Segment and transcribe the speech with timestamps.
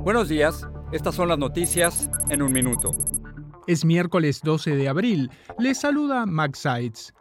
[0.00, 2.90] Buenos días, estas son las noticias en un minuto.
[3.66, 5.30] Es miércoles 12 de abril.
[5.58, 7.14] Les saluda Max Sides.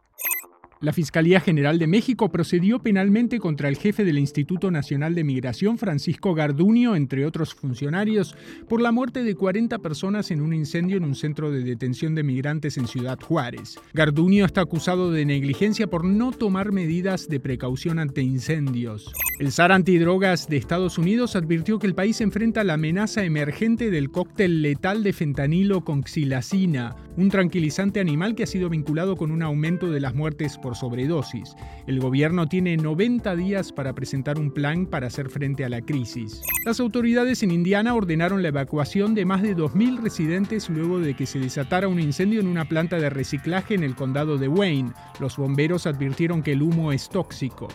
[0.80, 5.80] La Fiscalía General de México procedió penalmente contra el jefe del Instituto Nacional de Migración,
[5.80, 8.36] Francisco Garduño, entre otros funcionarios,
[8.70, 12.22] por la muerte de 40 personas en un incendio en un centro de detención de
[12.22, 13.80] migrantes en Ciudad Juárez.
[13.95, 19.12] Garduño está acusado de negligencia por no tomar medidas de precaución ante incendios.
[19.39, 24.12] El SAR antidrogas de Estados Unidos advirtió que el país enfrenta la amenaza emergente del
[24.12, 29.41] cóctel letal de fentanilo con xilacina, un tranquilizante animal que ha sido vinculado con un
[29.41, 31.56] aumento de las muertes por sobredosis.
[31.88, 36.42] El gobierno tiene 90 días para presentar un plan para hacer frente a la crisis.
[36.66, 41.26] Las autoridades en Indiana ordenaron la evacuación de más de 2.000 residentes luego de que
[41.26, 44.92] se desatara un incendio en una planta de reciclaje en el condado de Wayne.
[45.22, 47.70] Los bomberos advirtieron que el humo es tóxico.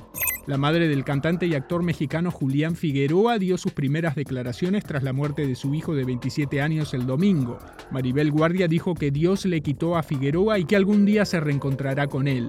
[0.46, 5.12] La madre del cantante y actor mexicano Julián Figueroa dio sus primeras declaraciones tras la
[5.12, 7.58] muerte de su hijo de 27 años el domingo.
[7.92, 12.08] Maribel Guardia dijo que Dios le quitó a Figueroa y que algún día se reencontrará
[12.08, 12.48] con él.